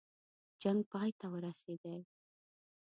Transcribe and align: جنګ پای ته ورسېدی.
جنګ 0.61 0.79
پای 0.91 1.09
ته 1.19 1.25
ورسېدی. 1.33 1.97